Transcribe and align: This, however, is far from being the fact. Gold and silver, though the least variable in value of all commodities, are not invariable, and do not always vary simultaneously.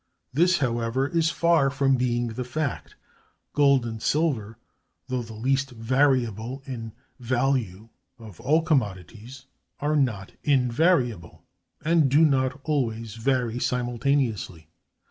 This, 0.33 0.57
however, 0.57 1.07
is 1.07 1.29
far 1.29 1.69
from 1.69 1.95
being 1.95 2.29
the 2.29 2.43
fact. 2.43 2.95
Gold 3.53 3.85
and 3.85 4.01
silver, 4.01 4.57
though 5.09 5.21
the 5.21 5.35
least 5.35 5.69
variable 5.69 6.63
in 6.65 6.93
value 7.19 7.89
of 8.17 8.39
all 8.39 8.63
commodities, 8.63 9.45
are 9.79 9.95
not 9.95 10.31
invariable, 10.43 11.43
and 11.85 12.09
do 12.09 12.21
not 12.25 12.59
always 12.63 13.13
vary 13.13 13.59
simultaneously. 13.59 14.69